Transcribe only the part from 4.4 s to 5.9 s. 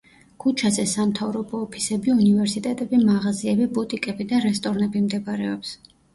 რესტორნები მდებარეობს.